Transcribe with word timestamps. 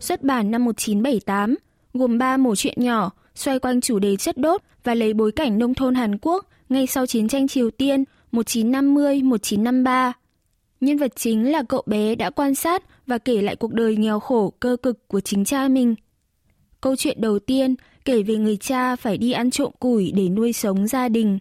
xuất 0.00 0.22
bản 0.22 0.50
năm 0.50 0.64
1978, 0.64 1.56
gồm 1.94 2.18
3 2.18 2.36
mẩu 2.36 2.56
chuyện 2.56 2.74
nhỏ 2.76 3.10
xoay 3.34 3.58
quanh 3.58 3.80
chủ 3.80 3.98
đề 3.98 4.16
chất 4.16 4.38
đốt 4.38 4.62
và 4.84 4.94
lấy 4.94 5.14
bối 5.14 5.32
cảnh 5.32 5.58
nông 5.58 5.74
thôn 5.74 5.94
Hàn 5.94 6.18
Quốc 6.22 6.46
ngay 6.68 6.86
sau 6.86 7.06
chiến 7.06 7.28
tranh 7.28 7.48
Triều 7.48 7.70
Tiên 7.70 8.04
1950-1953. 8.32 10.12
Nhân 10.80 10.98
vật 10.98 11.12
chính 11.16 11.52
là 11.52 11.62
cậu 11.62 11.82
bé 11.86 12.14
đã 12.14 12.30
quan 12.30 12.54
sát 12.54 12.82
và 13.06 13.18
kể 13.18 13.42
lại 13.42 13.56
cuộc 13.56 13.72
đời 13.72 13.96
nghèo 13.96 14.20
khổ 14.20 14.52
cơ 14.60 14.76
cực 14.82 15.08
của 15.08 15.20
chính 15.20 15.44
cha 15.44 15.68
mình. 15.68 15.94
Câu 16.80 16.96
chuyện 16.96 17.20
đầu 17.20 17.38
tiên 17.38 17.74
kể 18.04 18.22
về 18.22 18.36
người 18.36 18.56
cha 18.56 18.96
phải 18.96 19.18
đi 19.18 19.32
ăn 19.32 19.50
trộm 19.50 19.72
củi 19.80 20.12
để 20.16 20.28
nuôi 20.28 20.52
sống 20.52 20.86
gia 20.86 21.08
đình. 21.08 21.38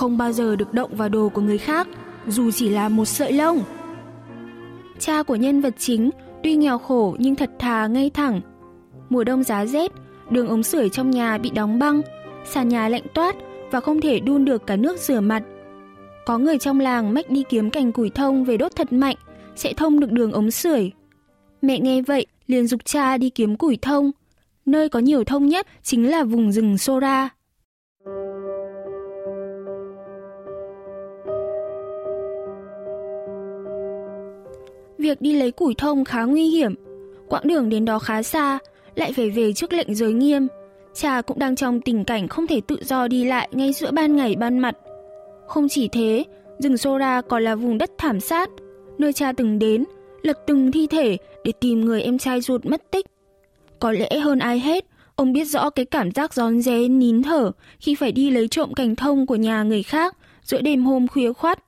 Không 0.00 0.18
bao 0.18 0.32
giờ 0.32 0.56
được 0.56 0.74
động 0.74 0.94
vào 0.94 1.08
đồ 1.08 1.28
của 1.28 1.40
người 1.40 1.58
khác, 1.58 1.88
dù 2.26 2.50
chỉ 2.50 2.68
là 2.68 2.88
một 2.88 3.04
sợi 3.04 3.32
lông. 3.32 3.62
Cha 4.98 5.22
của 5.22 5.36
nhân 5.36 5.60
vật 5.60 5.74
chính 5.78 6.10
tuy 6.42 6.54
nghèo 6.54 6.78
khổ 6.78 7.16
nhưng 7.18 7.34
thật 7.34 7.50
thà 7.58 7.86
ngay 7.86 8.10
thẳng. 8.10 8.40
Mùa 9.08 9.24
đông 9.24 9.44
giá 9.44 9.66
rét, 9.66 9.92
đường 10.30 10.48
ống 10.48 10.62
sưởi 10.62 10.88
trong 10.88 11.10
nhà 11.10 11.38
bị 11.38 11.50
đóng 11.50 11.78
băng, 11.78 12.00
sàn 12.44 12.68
nhà 12.68 12.88
lạnh 12.88 13.02
toát 13.14 13.36
và 13.70 13.80
không 13.80 14.00
thể 14.00 14.20
đun 14.20 14.44
được 14.44 14.66
cả 14.66 14.76
nước 14.76 14.98
rửa 14.98 15.20
mặt. 15.20 15.42
Có 16.26 16.38
người 16.38 16.58
trong 16.58 16.80
làng 16.80 17.14
mách 17.14 17.30
đi 17.30 17.44
kiếm 17.48 17.70
cành 17.70 17.92
củi 17.92 18.10
thông 18.10 18.44
về 18.44 18.56
đốt 18.56 18.72
thật 18.76 18.92
mạnh, 18.92 19.16
sẽ 19.56 19.72
thông 19.72 20.00
được 20.00 20.12
đường 20.12 20.32
ống 20.32 20.50
sưởi. 20.50 20.90
Mẹ 21.62 21.78
nghe 21.80 22.02
vậy, 22.02 22.26
liền 22.46 22.66
dục 22.66 22.84
cha 22.84 23.16
đi 23.16 23.30
kiếm 23.30 23.56
củi 23.56 23.78
thông. 23.82 24.10
Nơi 24.66 24.88
có 24.88 24.98
nhiều 24.98 25.24
thông 25.24 25.46
nhất 25.46 25.66
chính 25.82 26.10
là 26.10 26.24
vùng 26.24 26.52
rừng 26.52 26.78
Sora. 26.78 27.28
Việc 35.10 35.20
đi 35.20 35.32
lấy 35.32 35.50
củi 35.50 35.74
thông 35.74 36.04
khá 36.04 36.24
nguy 36.24 36.48
hiểm, 36.48 36.74
quãng 37.28 37.48
đường 37.48 37.68
đến 37.68 37.84
đó 37.84 37.98
khá 37.98 38.22
xa, 38.22 38.58
lại 38.94 39.12
phải 39.12 39.30
về 39.30 39.52
trước 39.52 39.72
lệnh 39.72 39.94
giới 39.94 40.12
nghiêm. 40.12 40.48
Cha 40.94 41.22
cũng 41.22 41.38
đang 41.38 41.56
trong 41.56 41.80
tình 41.80 42.04
cảnh 42.04 42.28
không 42.28 42.46
thể 42.46 42.60
tự 42.60 42.76
do 42.84 43.08
đi 43.08 43.24
lại 43.24 43.48
ngay 43.52 43.72
giữa 43.72 43.90
ban 43.90 44.16
ngày 44.16 44.36
ban 44.36 44.58
mặt. 44.58 44.76
Không 45.46 45.68
chỉ 45.68 45.88
thế, 45.88 46.24
rừng 46.58 46.76
Sora 46.76 47.20
còn 47.20 47.42
là 47.42 47.54
vùng 47.54 47.78
đất 47.78 47.90
thảm 47.98 48.20
sát, 48.20 48.50
nơi 48.98 49.12
cha 49.12 49.32
từng 49.32 49.58
đến, 49.58 49.84
lật 50.22 50.38
từng 50.46 50.72
thi 50.72 50.86
thể 50.86 51.16
để 51.44 51.52
tìm 51.60 51.80
người 51.80 52.02
em 52.02 52.18
trai 52.18 52.40
ruột 52.40 52.66
mất 52.66 52.90
tích. 52.90 53.06
Có 53.78 53.92
lẽ 53.92 54.18
hơn 54.18 54.38
ai 54.38 54.60
hết, 54.60 54.84
ông 55.14 55.32
biết 55.32 55.44
rõ 55.44 55.70
cái 55.70 55.84
cảm 55.84 56.10
giác 56.10 56.34
gión 56.34 56.60
ré 56.60 56.88
nín 56.88 57.22
thở 57.22 57.50
khi 57.80 57.94
phải 57.94 58.12
đi 58.12 58.30
lấy 58.30 58.48
trộm 58.48 58.74
cành 58.74 58.96
thông 58.96 59.26
của 59.26 59.36
nhà 59.36 59.62
người 59.62 59.82
khác 59.82 60.16
giữa 60.42 60.60
đêm 60.60 60.84
hôm 60.84 61.08
khuya 61.08 61.32
khoắt. 61.32 61.64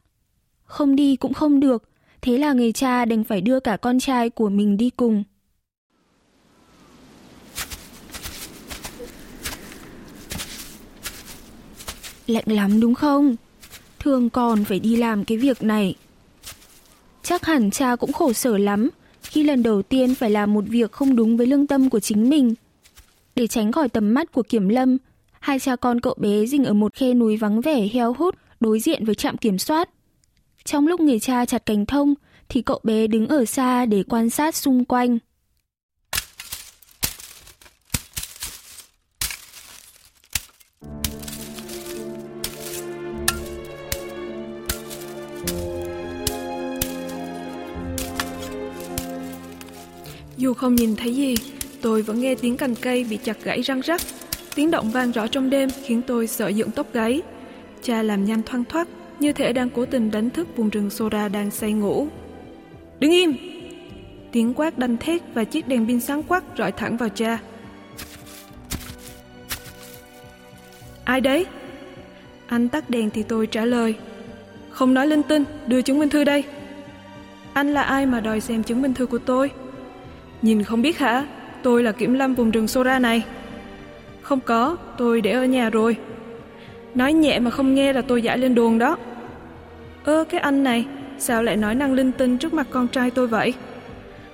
Không 0.65 0.97
đi 0.97 1.17
cũng 1.17 1.35
không 1.35 1.61
được, 1.61 1.89
thế 2.23 2.39
là 2.39 2.53
người 2.53 2.73
cha 2.73 3.05
đành 3.05 3.25
phải 3.25 3.41
đưa 3.41 3.61
cả 3.61 3.77
con 3.77 3.99
trai 4.01 4.31
của 4.31 4.49
mình 4.49 4.77
đi 4.77 4.91
cùng. 4.91 5.25
Lạnh 12.27 12.45
lắm 12.47 12.81
đúng 12.81 12.95
không? 12.95 13.37
Thường 13.99 14.31
còn 14.31 14.65
phải 14.65 14.81
đi 14.81 14.97
làm 14.97 15.25
cái 15.25 15.39
việc 15.39 15.63
này. 15.63 15.95
Chắc 17.23 17.47
hẳn 17.47 17.71
cha 17.71 17.97
cũng 17.97 18.13
khổ 18.13 18.33
sở 18.33 18.59
lắm 18.59 18.91
khi 19.23 19.43
lần 19.43 19.63
đầu 19.63 19.83
tiên 19.83 20.15
phải 20.15 20.31
làm 20.31 20.55
một 20.55 20.65
việc 20.69 20.93
không 20.93 21.17
đúng 21.17 21.37
với 21.37 21.47
lương 21.47 21.67
tâm 21.67 21.91
của 21.91 22.01
chính 22.01 22.31
mình. 22.31 22.55
Để 23.37 23.47
tránh 23.47 23.73
khỏi 23.73 23.89
tầm 23.89 24.15
mắt 24.15 24.33
của 24.33 24.43
kiểm 24.43 24.69
lâm, 24.69 24.97
hai 25.41 25.59
cha 25.59 25.77
con 25.77 26.01
cậu 26.01 26.15
bé 26.19 26.47
dình 26.47 26.65
ở 26.65 26.73
một 26.73 26.95
khe 26.95 27.15
núi 27.15 27.37
vắng 27.37 27.61
vẻ 27.61 27.89
heo 27.93 28.13
hút 28.13 28.35
đối 28.61 28.81
diện 28.81 29.05
với 29.05 29.15
trạm 29.15 29.37
kiểm 29.37 29.59
soát. 29.59 29.89
Trong 30.65 30.87
lúc 30.87 31.01
người 31.01 31.21
cha 31.21 31.45
chặt 31.45 31.67
cành 31.67 31.87
thông, 31.87 32.15
thì 32.49 32.63
cậu 32.63 32.81
bé 32.83 33.07
đứng 33.07 33.29
ở 33.29 33.45
xa 33.45 33.87
để 33.87 34.03
quan 34.09 34.31
sát 34.31 34.57
xung 34.57 34.85
quanh. 34.85 35.19
Dù 50.37 50.55
không 50.55 50.75
nhìn 50.75 50.97
thấy 50.97 51.15
gì, 51.15 51.35
tôi 51.81 52.03
vẫn 52.03 52.21
nghe 52.21 52.35
tiếng 52.35 52.57
cành 52.57 52.75
cây 52.75 53.05
bị 53.05 53.19
chặt 53.25 53.37
gãy 53.43 53.63
răng 53.63 53.81
rắc. 53.81 54.01
Tiếng 54.55 54.71
động 54.71 54.91
vang 54.91 55.11
rõ 55.13 55.27
trong 55.27 55.51
đêm 55.51 55.69
khiến 55.85 56.03
tôi 56.07 56.27
sợ 56.27 56.49
dựng 56.49 56.71
tóc 56.71 56.87
gáy. 56.93 57.23
Cha 57.83 58.03
làm 58.03 58.25
nhanh 58.25 58.43
thoang 58.43 58.65
thoát 58.65 58.89
như 59.23 59.33
thể 59.33 59.53
đang 59.53 59.71
cố 59.71 59.87
tình 59.87 60.11
đánh 60.11 60.31
thức 60.31 60.57
vùng 60.57 60.69
rừng 60.69 60.91
Sora 60.91 61.29
đang 61.29 61.51
say 61.51 61.73
ngủ. 61.73 62.07
Đứng 63.01 63.11
im! 63.11 63.37
Tiếng 64.33 64.55
quát 64.55 64.79
đanh 64.79 64.97
thét 64.97 65.23
và 65.35 65.45
chiếc 65.45 65.69
đèn 65.69 65.87
pin 65.87 66.01
sáng 66.01 66.23
quắc 66.23 66.45
rọi 66.59 66.73
thẳng 66.73 66.97
vào 66.97 67.09
cha. 67.09 67.39
Ai 71.05 71.21
đấy? 71.21 71.47
Anh 72.47 72.69
tắt 72.69 72.91
đèn 72.91 73.11
thì 73.11 73.23
tôi 73.23 73.47
trả 73.47 73.65
lời. 73.65 73.95
Không 74.71 74.95
nói 74.95 75.07
linh 75.07 75.23
tinh, 75.23 75.45
đưa 75.67 75.83
chứng 75.83 75.99
minh 75.99 76.09
thư 76.09 76.25
đây. 76.25 76.45
Anh 77.53 77.75
là 77.75 77.83
ai 77.83 78.07
mà 78.07 78.21
đòi 78.21 78.41
xem 78.41 78.63
chứng 78.63 78.83
minh 78.83 78.95
thư 78.95 79.07
của 79.07 79.19
tôi? 79.19 79.51
Nhìn 80.43 80.63
không 80.63 80.83
biết 80.83 80.99
hả? 80.99 81.27
Tôi 81.63 81.83
là 81.83 81.93
kiểm 81.93 82.15
lâm 82.15 82.35
vùng 82.35 82.51
rừng 82.51 82.69
Sora 82.69 82.99
này. 82.99 83.23
Không 84.23 84.41
có, 84.41 84.77
tôi 84.99 85.21
để 85.21 85.33
ở 85.33 85.45
nhà 85.45 85.71
rồi. 85.71 85.97
Nói 86.95 87.13
nhẹ 87.13 87.39
mà 87.39 87.51
không 87.51 87.75
nghe 87.75 87.93
là 87.93 88.03
tôi 88.03 88.23
giải 88.23 88.39
lên 88.39 88.55
đồn 88.55 88.79
đó. 88.79 88.97
Ơ 90.05 90.25
cái 90.25 90.41
anh 90.41 90.63
này, 90.65 90.87
sao 91.19 91.43
lại 91.43 91.57
nói 91.57 91.75
năng 91.75 91.93
linh 91.93 92.13
tinh 92.13 92.39
trước 92.39 92.55
mặt 92.55 92.67
con 92.71 92.89
trai 92.89 93.11
tôi 93.11 93.27
vậy? 93.27 93.55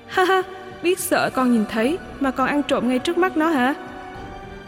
Ha 0.06 0.24
ha, 0.24 0.42
biết 0.82 0.98
sợ 0.98 1.30
con 1.34 1.52
nhìn 1.52 1.64
thấy 1.70 1.98
mà 2.20 2.30
còn 2.30 2.48
ăn 2.48 2.62
trộm 2.62 2.88
ngay 2.88 2.98
trước 2.98 3.18
mắt 3.18 3.36
nó 3.36 3.48
hả? 3.48 3.74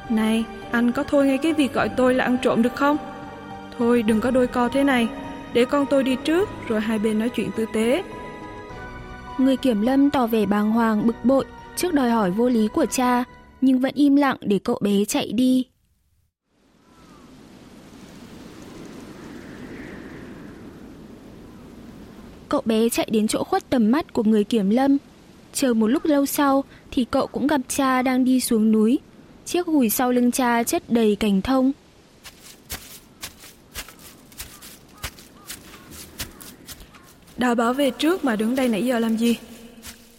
Này, 0.09 0.44
anh 0.71 0.93
có 0.93 1.03
thôi 1.03 1.27
ngay 1.27 1.38
cái 1.38 1.53
việc 1.53 1.72
gọi 1.72 1.88
tôi 1.88 2.15
là 2.15 2.25
ăn 2.25 2.37
trộm 2.43 2.62
được 2.62 2.77
không? 2.77 2.97
Thôi 3.78 4.03
đừng 4.03 4.21
có 4.21 4.31
đôi 4.31 4.47
co 4.47 4.69
thế 4.69 4.84
này, 4.84 5.09
để 5.53 5.65
con 5.65 5.87
tôi 5.91 6.05
đi 6.05 6.16
trước 6.25 6.49
rồi 6.69 6.81
hai 6.81 6.99
bên 6.99 7.19
nói 7.19 7.28
chuyện 7.28 7.50
tư 7.56 7.67
tế. 7.72 8.03
Người 9.38 9.56
kiểm 9.56 9.81
lâm 9.82 10.11
tỏ 10.11 10.27
vẻ 10.27 10.47
bàng 10.47 10.71
hoàng 10.71 11.06
bực 11.06 11.25
bội 11.25 11.44
trước 11.77 11.94
đòi 11.94 12.11
hỏi 12.11 12.31
vô 12.31 12.49
lý 12.49 12.69
của 12.69 12.87
cha, 12.87 13.25
nhưng 13.61 13.78
vẫn 13.78 13.93
im 13.94 14.17
lặng 14.17 14.37
để 14.41 14.59
cậu 14.65 14.78
bé 14.82 15.05
chạy 15.05 15.32
đi. 15.32 15.67
Cậu 22.50 22.62
bé 22.65 22.88
chạy 22.88 23.09
đến 23.11 23.27
chỗ 23.28 23.44
khuất 23.44 23.71
tầm 23.71 23.91
mắt 23.91 24.12
của 24.12 24.22
người 24.22 24.44
kiểm 24.44 24.71
lâm. 24.71 24.97
Chờ 25.53 25.75
một 25.75 25.87
lúc 25.87 26.05
lâu 26.05 26.27
sau 26.27 26.65
thì 26.91 27.06
cậu 27.11 27.27
cũng 27.27 27.47
gặp 27.47 27.61
cha 27.69 28.02
đang 28.02 28.25
đi 28.25 28.41
xuống 28.41 28.73
núi. 28.73 28.99
Chiếc 29.44 29.67
gùi 29.67 29.91
sau 29.91 30.12
lưng 30.12 30.31
cha 30.31 30.62
chất 30.62 30.82
đầy 30.91 31.17
cành 31.17 31.43
thông. 31.43 31.73
Đã 37.37 37.55
bảo 37.55 37.73
về 37.73 37.91
trước 37.91 38.25
mà 38.25 38.37
đứng 38.37 38.55
đây 38.55 38.69
nãy 38.69 38.87
giờ 38.87 38.99
làm 38.99 39.17
gì? 39.17 39.37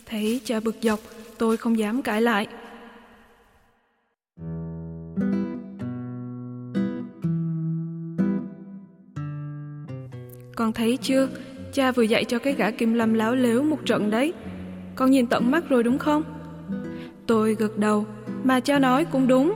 Thấy 0.06 0.42
cha 0.46 0.60
bực 0.60 0.76
dọc, 0.82 1.00
tôi 1.38 1.58
không 1.58 1.80
dám 1.80 2.02
cãi 2.02 2.22
lại. 2.22 2.48
Con 10.56 10.74
thấy 10.74 10.98
chưa, 11.02 11.30
cha 11.74 11.92
vừa 11.92 12.04
dạy 12.04 12.26
cho 12.26 12.40
cái 12.40 12.54
gã 12.54 12.72
kim 12.72 12.94
lâm 12.94 13.14
láo 13.14 13.36
lếu 13.36 13.64
một 13.64 13.86
trận 13.86 14.10
đấy. 14.10 14.34
Con 14.96 15.12
nhìn 15.12 15.28
tận 15.28 15.52
mắt 15.52 15.70
rồi 15.70 15.84
đúng 15.84 15.98
không? 15.98 16.24
Tôi 17.28 17.56
gật 17.56 17.78
đầu, 17.78 18.06
mà 18.44 18.60
cha 18.60 18.80
nói 18.80 19.06
cũng 19.06 19.28
đúng. 19.28 19.54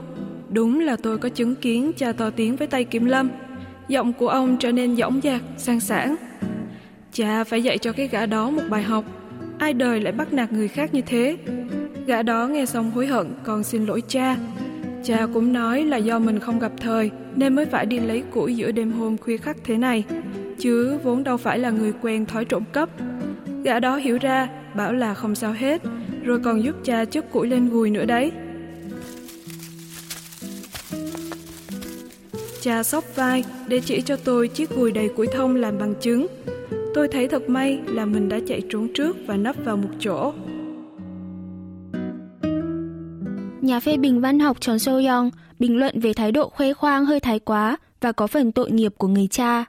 Đúng 0.50 0.80
là 0.80 0.96
tôi 0.96 1.18
có 1.18 1.28
chứng 1.28 1.54
kiến 1.54 1.92
cha 1.96 2.12
to 2.12 2.30
tiếng 2.30 2.56
với 2.56 2.66
tay 2.66 2.84
Kim 2.84 3.04
Lâm. 3.04 3.30
Giọng 3.88 4.12
của 4.12 4.28
ông 4.28 4.56
trở 4.58 4.72
nên 4.72 4.96
dõng 4.96 5.20
dạc, 5.24 5.42
sang 5.56 5.80
sảng. 5.80 6.16
Cha 7.12 7.44
phải 7.44 7.62
dạy 7.62 7.78
cho 7.78 7.92
cái 7.92 8.08
gã 8.08 8.26
đó 8.26 8.50
một 8.50 8.62
bài 8.70 8.82
học. 8.82 9.04
Ai 9.58 9.72
đời 9.72 10.00
lại 10.00 10.12
bắt 10.12 10.32
nạt 10.32 10.52
người 10.52 10.68
khác 10.68 10.94
như 10.94 11.00
thế? 11.06 11.36
Gã 12.06 12.22
đó 12.22 12.46
nghe 12.46 12.66
xong 12.66 12.90
hối 12.90 13.06
hận 13.06 13.26
còn 13.44 13.64
xin 13.64 13.86
lỗi 13.86 14.02
cha. 14.08 14.36
Cha 15.04 15.26
cũng 15.34 15.52
nói 15.52 15.84
là 15.84 15.96
do 15.96 16.18
mình 16.18 16.38
không 16.38 16.58
gặp 16.58 16.72
thời 16.80 17.10
nên 17.36 17.54
mới 17.54 17.66
phải 17.66 17.86
đi 17.86 17.98
lấy 18.00 18.22
củi 18.30 18.56
giữa 18.56 18.72
đêm 18.72 18.92
hôm 18.92 19.16
khuya 19.16 19.36
khắc 19.36 19.56
thế 19.64 19.76
này 19.76 20.04
chứ 20.58 20.98
vốn 21.02 21.24
đâu 21.24 21.36
phải 21.36 21.58
là 21.58 21.70
người 21.70 21.92
quen 22.02 22.26
thói 22.26 22.44
trộm 22.44 22.62
cắp. 22.72 22.88
Gã 23.64 23.80
đó 23.80 23.96
hiểu 23.96 24.18
ra, 24.18 24.48
bảo 24.74 24.92
là 24.92 25.14
không 25.14 25.34
sao 25.34 25.52
hết, 25.52 25.82
rồi 26.24 26.40
còn 26.44 26.62
giúp 26.62 26.74
cha 26.84 27.04
chất 27.04 27.32
củi 27.32 27.48
lên 27.48 27.68
gùi 27.68 27.90
nữa 27.90 28.04
đấy. 28.04 28.32
Cha 32.60 32.82
sóc 32.82 33.04
vai 33.14 33.44
để 33.68 33.80
chỉ 33.80 34.00
cho 34.00 34.16
tôi 34.16 34.48
chiếc 34.48 34.70
gùi 34.70 34.92
đầy 34.92 35.08
củi 35.08 35.26
thông 35.26 35.56
làm 35.56 35.78
bằng 35.78 35.94
chứng. 36.00 36.26
Tôi 36.94 37.08
thấy 37.08 37.28
thật 37.28 37.48
may 37.48 37.80
là 37.86 38.04
mình 38.04 38.28
đã 38.28 38.38
chạy 38.46 38.62
trốn 38.70 38.88
trước 38.94 39.16
và 39.26 39.36
nấp 39.36 39.56
vào 39.64 39.76
một 39.76 39.90
chỗ. 40.00 40.32
Nhà 43.60 43.80
phê 43.80 43.96
bình 43.96 44.20
văn 44.20 44.38
học 44.38 44.60
Chon 44.60 44.78
So 44.78 44.92
Yong 44.92 45.30
bình 45.58 45.76
luận 45.76 46.00
về 46.00 46.12
thái 46.12 46.32
độ 46.32 46.48
khoe 46.48 46.72
khoang 46.72 47.06
hơi 47.06 47.20
thái 47.20 47.38
quá 47.38 47.76
và 48.00 48.12
có 48.12 48.26
phần 48.26 48.52
tội 48.52 48.70
nghiệp 48.70 48.92
của 48.98 49.08
người 49.08 49.26
cha. 49.30 49.64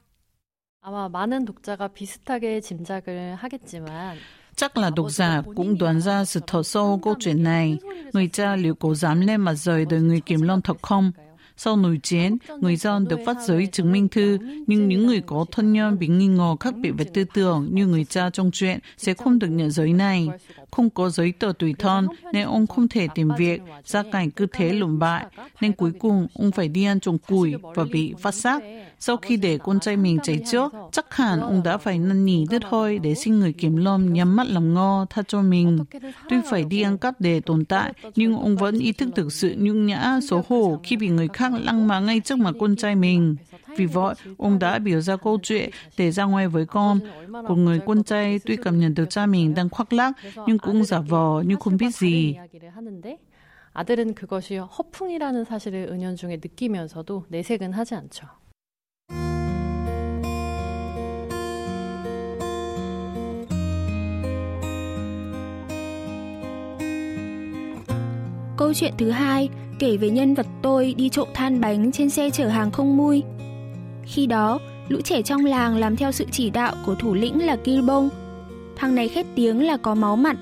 아마 0.87 1.08
많은 1.08 1.44
독자가 1.44 1.88
비슷하게 1.88 2.61
짐작을 2.61 3.37
하겠지만 3.37 4.17
Chắc 4.56 4.76
là 4.76 4.90
độc 4.90 5.11
giả 5.11 5.43
cũng 5.56 5.79
đoán 5.79 6.00
ra 6.00 6.25
sự 6.25 6.40
thật 6.46 6.67
sâu 6.67 7.00
câu 7.02 7.14
chuyện 7.20 7.43
này. 7.43 7.79
Người 8.12 8.29
cha 8.29 8.56
liệu 8.56 8.75
có 8.75 8.94
dám 8.94 9.20
lên 9.20 9.40
mặt 9.40 9.55
rời 9.55 9.84
đời 9.84 10.00
người 10.00 10.20
Kim 10.20 10.43
Long 10.43 10.62
thật 10.62 10.76
không? 10.82 11.12
Sau 11.56 11.76
nổi 11.76 12.00
chiến, 12.02 12.37
người 12.61 12.76
dân 12.76 13.08
được 13.08 13.20
phát 13.26 13.37
giấy 13.46 13.69
chứng 13.73 13.93
minh 13.93 14.08
thư, 14.08 14.38
nhưng 14.67 14.88
những 14.88 15.06
người 15.06 15.20
có 15.20 15.44
thân 15.50 15.73
nhân 15.73 15.99
bị 15.99 16.08
nghi 16.08 16.26
ngờ 16.26 16.56
khác 16.61 16.75
biệt 16.76 16.90
về 16.99 17.05
tư 17.14 17.25
tưởng 17.34 17.69
như 17.73 17.87
người 17.87 18.05
cha 18.05 18.31
trong 18.31 18.50
chuyện 18.50 18.79
sẽ 18.96 19.14
không 19.14 19.38
được 19.38 19.49
nhận 19.49 19.70
giấy 19.70 19.93
này. 19.93 20.29
Không 20.70 20.90
có 20.90 21.11
giấy 21.11 21.32
tờ 21.38 21.52
tùy 21.58 21.75
thân 21.79 22.06
nên 22.32 22.46
ông 22.46 22.67
không 22.67 22.88
thể 22.88 23.08
tìm 23.14 23.29
việc, 23.38 23.62
gia 23.84 24.02
cảnh 24.12 24.31
cứ 24.31 24.46
thế 24.52 24.73
lụm 24.73 24.99
bại, 24.99 25.26
nên 25.61 25.73
cuối 25.73 25.93
cùng 25.99 26.26
ông 26.34 26.52
phải 26.52 26.69
đi 26.69 26.84
ăn 26.84 27.00
trồng 27.00 27.19
củi 27.19 27.55
và 27.75 27.84
bị 27.93 28.14
phát 28.20 28.34
xác. 28.34 28.62
Sau 28.99 29.17
khi 29.17 29.37
để 29.37 29.58
con 29.58 29.81
trai 29.81 29.96
mình 29.96 30.19
chạy 30.23 30.38
trước, 30.46 30.73
chắc 30.93 31.14
hẳn 31.14 31.40
ông 31.40 31.62
đã 31.62 31.79
phải 31.79 31.99
năn 31.99 32.25
nỉ 32.25 32.44
đứt 32.50 32.62
hơi 32.64 32.99
để 32.99 33.14
xin 33.14 33.40
người 33.40 33.52
kiểm 33.52 33.76
lâm 33.76 34.12
nhắm 34.12 34.37
mắt 34.37 34.46
làm 34.46 34.75
ngơ 34.75 35.06
tha 35.11 35.23
cho 35.29 35.43
mình. 35.43 35.79
Tuy 36.29 36.37
phải 36.50 36.64
đi 36.64 36.82
ăn 36.82 36.99
cắp 36.99 37.20
để 37.20 37.40
tồn 37.40 37.64
tại, 37.64 37.93
nhưng 38.14 38.37
ông 38.37 38.56
vẫn 38.56 38.79
ý 38.79 38.93
thức 38.93 39.08
được 39.14 39.32
sự 39.32 39.55
nhung 39.58 39.87
nhã, 39.87 40.20
xấu 40.29 40.44
hổ 40.49 40.81
khi 40.82 40.96
bị 40.96 41.08
người 41.08 41.29
khác 41.32 41.52
lăng 41.62 41.88
mạ 41.88 42.00
ngay 42.00 42.20
trước 42.20 42.38
mặt 42.38 42.55
con 42.61 42.76
trai 42.76 42.94
mình. 42.94 43.37
Vì 43.76 43.87
vậy, 43.87 44.14
ông 44.38 44.58
đã 44.58 44.79
biểu 44.79 45.00
ra 45.00 45.17
câu 45.17 45.38
chuyện 45.43 45.70
để 45.99 46.11
ra 46.11 46.25
ngoài 46.25 46.49
với 46.49 46.67
con. 46.67 47.00
Của 47.49 47.55
người 47.56 47.81
con 47.87 48.02
trai 48.02 48.38
tuy 48.38 48.56
cảm 48.56 48.81
nhận 48.81 48.94
được 48.94 49.11
cha 49.11 49.26
mình 49.26 49.55
đang 49.55 49.69
khoác 49.69 49.93
lác, 49.93 50.12
nhưng 50.46 50.58
cũng 50.58 50.84
giả 50.84 51.00
vờ 51.00 51.43
như 51.46 51.56
không 51.56 51.76
biết 51.76 51.94
gì. 51.94 52.34
아들은 53.75 54.14
그것이 54.14 54.56
허풍이라는 54.56 55.44
사실을 55.44 55.88
은연중에 55.90 56.37
느끼면서도 56.37 57.25
내색은 57.29 57.73
하지 57.73 57.94
않죠. 57.94 58.29
Câu 68.57 68.74
chuyện 68.74 68.94
thứ 68.98 69.09
hai 69.09 69.50
kể 69.80 69.98
về 69.98 70.09
nhân 70.09 70.33
vật 70.33 70.48
tôi 70.62 70.94
đi 70.98 71.09
trộm 71.09 71.27
than 71.33 71.62
bánh 71.62 71.92
trên 71.92 72.09
xe 72.09 72.30
chở 72.30 72.48
hàng 72.48 72.71
không 72.71 72.98
mui. 72.98 73.24
Khi 74.04 74.25
đó, 74.25 74.59
lũ 74.88 75.01
trẻ 75.01 75.21
trong 75.21 75.45
làng 75.45 75.77
làm 75.77 75.95
theo 75.95 76.12
sự 76.12 76.25
chỉ 76.31 76.50
đạo 76.50 76.75
của 76.86 76.95
thủ 76.95 77.13
lĩnh 77.13 77.45
là 77.45 77.56
Kilbong. 77.56 78.09
Thằng 78.75 78.95
này 78.95 79.07
khét 79.07 79.25
tiếng 79.36 79.65
là 79.65 79.77
có 79.77 79.95
máu 79.95 80.15
mặt, 80.15 80.38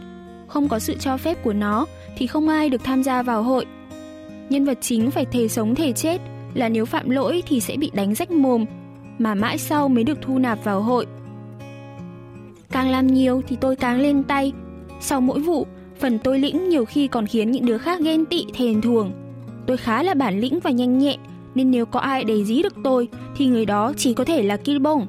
không 0.47 0.67
có 0.67 0.79
sự 0.79 0.95
cho 0.99 1.17
phép 1.17 1.43
của 1.43 1.53
nó 1.53 1.85
thì 2.17 2.27
không 2.27 2.49
ai 2.49 2.69
được 2.69 2.83
tham 2.83 3.03
gia 3.03 3.21
vào 3.21 3.43
hội. 3.43 3.65
Nhân 4.49 4.65
vật 4.65 4.77
chính 4.81 5.11
phải 5.11 5.25
thề 5.25 5.47
sống 5.47 5.75
thề 5.75 5.91
chết 5.91 6.21
là 6.53 6.69
nếu 6.69 6.85
phạm 6.85 7.09
lỗi 7.09 7.43
thì 7.47 7.59
sẽ 7.59 7.77
bị 7.77 7.91
đánh 7.93 8.15
rách 8.15 8.31
mồm, 8.31 8.65
mà 9.17 9.35
mãi 9.35 9.57
sau 9.57 9.87
mới 9.87 10.03
được 10.03 10.17
thu 10.21 10.37
nạp 10.37 10.63
vào 10.63 10.81
hội. 10.81 11.05
Càng 12.71 12.89
làm 12.89 13.07
nhiều 13.07 13.41
thì 13.47 13.55
tôi 13.61 13.75
càng 13.75 13.99
lên 13.99 14.23
tay. 14.23 14.51
Sau 15.01 15.21
mỗi 15.21 15.39
vụ, 15.39 15.67
phần 15.99 16.19
tôi 16.19 16.39
lĩnh 16.39 16.69
nhiều 16.69 16.85
khi 16.85 17.07
còn 17.07 17.27
khiến 17.27 17.51
những 17.51 17.65
đứa 17.65 17.77
khác 17.77 17.99
ghen 18.01 18.25
tị 18.25 18.45
thèn 18.53 18.81
thuồng. 18.81 19.11
Tôi 19.67 19.77
khá 19.77 20.03
là 20.03 20.13
bản 20.13 20.39
lĩnh 20.39 20.59
và 20.59 20.71
nhanh 20.71 20.97
nhẹn, 20.97 21.19
nên 21.55 21.71
nếu 21.71 21.85
có 21.85 21.99
ai 21.99 22.23
đầy 22.23 22.45
dí 22.45 22.63
được 22.63 22.73
tôi 22.83 23.07
thì 23.35 23.45
người 23.47 23.65
đó 23.65 23.93
chỉ 23.97 24.13
có 24.13 24.23
thể 24.25 24.43
là 24.43 24.57
Kilbong. 24.57 25.07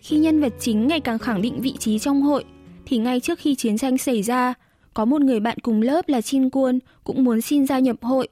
Khi 0.00 0.16
nhân 0.16 0.40
vật 0.40 0.52
chính 0.60 0.86
ngày 0.86 1.00
càng 1.00 1.18
khẳng 1.18 1.42
định 1.42 1.60
vị 1.60 1.74
trí 1.78 1.98
trong 1.98 2.22
hội, 2.22 2.44
thì 2.86 2.98
ngay 2.98 3.20
trước 3.20 3.38
khi 3.38 3.54
chiến 3.54 3.78
tranh 3.78 3.98
xảy 3.98 4.22
ra, 4.22 4.54
có 4.94 5.04
một 5.04 5.20
người 5.20 5.40
bạn 5.40 5.58
cùng 5.62 5.82
lớp 5.82 6.08
là 6.08 6.20
Chin 6.20 6.50
Quân 6.50 6.80
cũng 7.04 7.24
muốn 7.24 7.40
xin 7.40 7.66
gia 7.66 7.78
nhập 7.78 7.96
hội. 8.02 8.28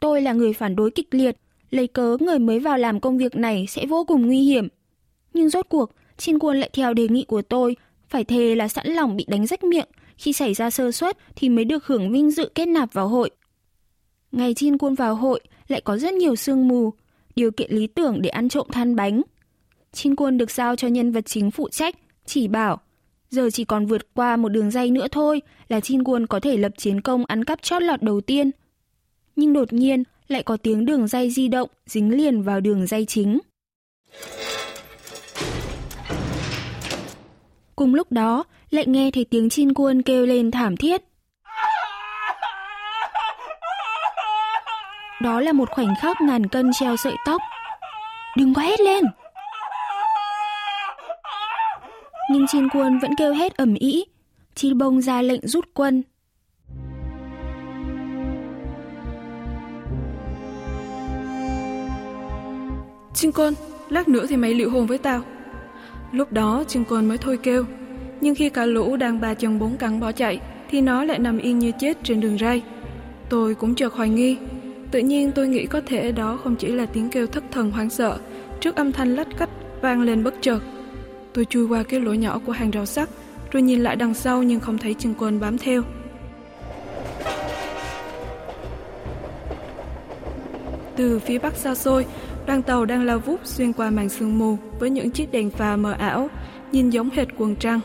Tôi 0.00 0.22
là 0.22 0.32
người 0.32 0.52
phản 0.52 0.76
đối 0.76 0.90
kịch 0.90 1.14
liệt, 1.14 1.36
lấy 1.70 1.86
cớ 1.86 2.16
người 2.20 2.38
mới 2.38 2.58
vào 2.60 2.78
làm 2.78 3.00
công 3.00 3.18
việc 3.18 3.36
này 3.36 3.66
sẽ 3.68 3.86
vô 3.86 4.04
cùng 4.04 4.26
nguy 4.26 4.40
hiểm. 4.40 4.68
Nhưng 5.34 5.48
rốt 5.48 5.66
cuộc, 5.68 5.90
Chin 6.16 6.38
Quân 6.38 6.60
lại 6.60 6.70
theo 6.72 6.94
đề 6.94 7.08
nghị 7.08 7.24
của 7.24 7.42
tôi, 7.42 7.76
phải 8.12 8.24
thề 8.24 8.54
là 8.54 8.68
sẵn 8.68 8.86
lòng 8.86 9.16
bị 9.16 9.24
đánh 9.28 9.46
rách 9.46 9.64
miệng, 9.64 9.88
khi 10.18 10.32
xảy 10.32 10.54
ra 10.54 10.70
sơ 10.70 10.92
suất 10.92 11.18
thì 11.36 11.48
mới 11.48 11.64
được 11.64 11.86
hưởng 11.86 12.12
vinh 12.12 12.30
dự 12.30 12.50
kết 12.54 12.66
nạp 12.66 12.92
vào 12.92 13.08
hội. 13.08 13.30
Ngày 14.32 14.54
Chin 14.54 14.78
Quân 14.78 14.94
vào 14.94 15.14
hội 15.14 15.40
lại 15.68 15.80
có 15.80 15.98
rất 15.98 16.14
nhiều 16.14 16.36
sương 16.36 16.68
mù, 16.68 16.92
điều 17.36 17.50
kiện 17.50 17.72
lý 17.72 17.86
tưởng 17.86 18.22
để 18.22 18.30
ăn 18.30 18.48
trộm 18.48 18.66
than 18.72 18.96
bánh. 18.96 19.22
Chin 19.92 20.16
Quân 20.16 20.38
được 20.38 20.50
giao 20.50 20.76
cho 20.76 20.88
nhân 20.88 21.12
vật 21.12 21.26
chính 21.26 21.50
phụ 21.50 21.68
trách, 21.68 21.94
chỉ 22.26 22.48
bảo 22.48 22.80
giờ 23.30 23.50
chỉ 23.52 23.64
còn 23.64 23.86
vượt 23.86 24.14
qua 24.14 24.36
một 24.36 24.48
đường 24.48 24.70
dây 24.70 24.90
nữa 24.90 25.06
thôi 25.10 25.42
là 25.68 25.80
Chin 25.80 26.04
Quân 26.04 26.26
có 26.26 26.40
thể 26.40 26.56
lập 26.56 26.72
chiến 26.76 27.00
công 27.00 27.24
ăn 27.24 27.44
cắp 27.44 27.62
chót 27.62 27.82
lọt 27.82 28.02
đầu 28.02 28.20
tiên. 28.20 28.50
Nhưng 29.36 29.52
đột 29.52 29.72
nhiên 29.72 30.02
lại 30.28 30.42
có 30.42 30.56
tiếng 30.56 30.84
đường 30.84 31.06
dây 31.06 31.30
di 31.30 31.48
động 31.48 31.68
dính 31.86 32.16
liền 32.16 32.42
vào 32.42 32.60
đường 32.60 32.86
dây 32.86 33.04
chính. 33.04 33.38
Cùng 37.82 37.94
lúc 37.94 38.12
đó, 38.12 38.44
lại 38.70 38.86
nghe 38.86 39.10
thấy 39.10 39.24
tiếng 39.30 39.50
chim 39.50 39.74
Quân 39.74 40.02
kêu 40.02 40.26
lên 40.26 40.50
thảm 40.50 40.76
thiết. 40.76 41.02
Đó 45.22 45.40
là 45.40 45.52
một 45.52 45.70
khoảnh 45.70 45.94
khắc 46.00 46.20
ngàn 46.20 46.46
cân 46.46 46.70
treo 46.80 46.96
sợi 46.96 47.14
tóc. 47.26 47.42
Đừng 48.36 48.54
có 48.54 48.62
hét 48.62 48.80
lên! 48.80 49.04
Nhưng 52.30 52.46
chim 52.46 52.68
Quân 52.72 52.98
vẫn 52.98 53.10
kêu 53.18 53.34
hét 53.34 53.56
ẩm 53.56 53.74
ý. 53.74 54.04
Chi 54.54 54.74
Bông 54.74 55.02
ra 55.02 55.22
lệnh 55.22 55.48
rút 55.48 55.64
quân. 55.74 56.02
Chim 63.14 63.32
Quân, 63.32 63.54
lát 63.88 64.08
nữa 64.08 64.26
thì 64.28 64.36
mày 64.36 64.54
liệu 64.54 64.70
hồn 64.70 64.86
với 64.86 64.98
tao. 64.98 65.22
Lúc 66.12 66.32
đó 66.32 66.64
Chin 66.68 66.84
Quân 66.88 67.08
mới 67.08 67.18
thôi 67.18 67.38
kêu. 67.42 67.64
Nhưng 68.20 68.34
khi 68.34 68.48
cả 68.48 68.66
lũ 68.66 68.96
đang 68.96 69.20
ba 69.20 69.34
chân 69.34 69.58
bốn 69.58 69.76
cẳng 69.76 70.00
bỏ 70.00 70.12
chạy, 70.12 70.40
thì 70.70 70.80
nó 70.80 71.04
lại 71.04 71.18
nằm 71.18 71.38
yên 71.38 71.58
như 71.58 71.72
chết 71.80 71.98
trên 72.02 72.20
đường 72.20 72.38
ray. 72.38 72.62
Tôi 73.28 73.54
cũng 73.54 73.74
chợt 73.74 73.92
hoài 73.92 74.08
nghi. 74.08 74.36
Tự 74.90 74.98
nhiên 74.98 75.32
tôi 75.32 75.48
nghĩ 75.48 75.66
có 75.66 75.80
thể 75.86 76.12
đó 76.12 76.38
không 76.44 76.56
chỉ 76.56 76.68
là 76.68 76.86
tiếng 76.86 77.08
kêu 77.08 77.26
thất 77.26 77.44
thần 77.50 77.70
hoang 77.70 77.90
sợ 77.90 78.18
trước 78.60 78.76
âm 78.76 78.92
thanh 78.92 79.14
lách 79.14 79.28
cách 79.38 79.50
vang 79.80 80.02
lên 80.02 80.24
bất 80.24 80.34
chợt. 80.40 80.58
Tôi 81.32 81.44
chui 81.44 81.68
qua 81.68 81.82
cái 81.82 82.00
lỗ 82.00 82.12
nhỏ 82.12 82.40
của 82.46 82.52
hàng 82.52 82.70
rào 82.70 82.86
sắt, 82.86 83.08
rồi 83.50 83.62
nhìn 83.62 83.80
lại 83.80 83.96
đằng 83.96 84.14
sau 84.14 84.42
nhưng 84.42 84.60
không 84.60 84.78
thấy 84.78 84.94
chân 84.94 85.14
quân 85.18 85.40
bám 85.40 85.58
theo. 85.58 85.82
Từ 90.96 91.18
phía 91.18 91.38
bắc 91.38 91.56
xa 91.56 91.74
xôi, 91.74 92.06
đoàn 92.46 92.62
tàu 92.62 92.84
đang 92.84 93.04
lao 93.04 93.18
vút 93.18 93.40
xuyên 93.44 93.72
qua 93.72 93.90
màn 93.90 94.08
sương 94.08 94.38
mù 94.38 94.56
với 94.78 94.90
những 94.90 95.10
chiếc 95.10 95.32
đèn 95.32 95.50
pha 95.50 95.76
mờ 95.76 95.92
ảo, 95.92 96.30
nhìn 96.72 96.90
giống 96.90 97.10
hệt 97.10 97.28
quần 97.38 97.56
trăng. 97.56 97.80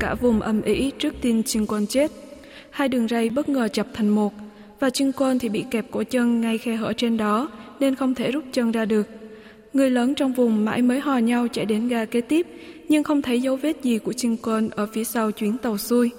Cả 0.00 0.14
vùng 0.14 0.40
âm 0.40 0.62
ỉ 0.62 0.90
trước 0.98 1.14
tin 1.20 1.42
Trương 1.42 1.66
Quân 1.66 1.86
chết. 1.86 2.10
Hai 2.70 2.88
đường 2.88 3.08
ray 3.08 3.28
bất 3.28 3.48
ngờ 3.48 3.68
chập 3.68 3.86
thành 3.94 4.08
một, 4.08 4.32
và 4.80 4.90
Trương 4.90 5.12
Quân 5.12 5.38
thì 5.38 5.48
bị 5.48 5.64
kẹp 5.70 5.86
cổ 5.90 6.02
chân 6.02 6.40
ngay 6.40 6.58
khe 6.58 6.76
hở 6.76 6.92
trên 6.92 7.16
đó, 7.16 7.48
nên 7.80 7.94
không 7.94 8.14
thể 8.14 8.30
rút 8.30 8.44
chân 8.52 8.72
ra 8.72 8.84
được. 8.84 9.06
Người 9.72 9.90
lớn 9.90 10.14
trong 10.14 10.32
vùng 10.32 10.64
mãi 10.64 10.82
mới 10.82 11.00
hò 11.00 11.18
nhau 11.18 11.48
chạy 11.48 11.64
đến 11.64 11.88
ga 11.88 12.04
kế 12.04 12.20
tiếp, 12.20 12.46
nhưng 12.88 13.04
không 13.04 13.22
thấy 13.22 13.40
dấu 13.40 13.56
vết 13.56 13.82
gì 13.82 13.98
của 13.98 14.12
Trương 14.12 14.36
Quân 14.42 14.68
ở 14.70 14.86
phía 14.92 15.04
sau 15.04 15.30
chuyến 15.30 15.58
tàu 15.58 15.78
xuôi. 15.78 16.10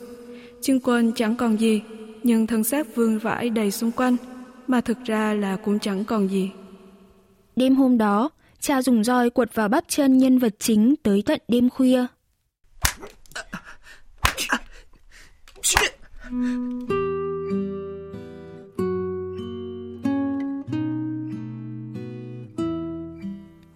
Trương 0.62 0.80
Quân 0.80 1.12
chẳng 1.16 1.36
còn 1.36 1.60
gì, 1.60 1.82
nhưng 2.24 2.48
thân 2.48 2.64
xác 2.64 2.96
vương 2.96 3.20
vãi 3.20 3.50
đầy 3.50 3.72
xung 3.72 3.92
quanh, 3.92 4.16
mà 4.68 4.82
thực 4.82 4.98
ra 5.06 5.34
là 5.34 5.56
cũng 5.56 5.80
chẳng 5.80 6.06
còn 6.06 6.28
gì. 6.28 6.52
Đêm 7.56 7.76
hôm 7.76 7.98
đó, 7.98 8.30
cha 8.60 8.82
dùng 8.82 9.04
roi 9.04 9.30
quật 9.30 9.56
vào 9.56 9.68
bắp 9.68 9.84
chân 9.88 10.18
nhân 10.18 10.40
vật 10.40 10.56
chính 10.60 10.96
tới 11.04 11.24
tận 11.26 11.40
đêm 11.48 11.70
khuya. 11.70 12.06